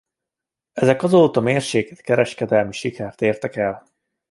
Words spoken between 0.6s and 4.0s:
Ezek azóta mérsékelt kereskedelmi sikert értek el.